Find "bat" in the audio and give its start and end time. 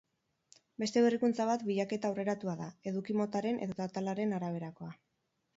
1.49-1.65